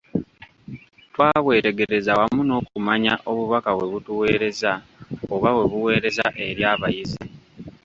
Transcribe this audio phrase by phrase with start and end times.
[1.13, 4.71] Twabwetegereza wamu n’okumanya obubaka bwe butuweereza
[5.33, 7.23] oba bwe buweereza eri abayizi.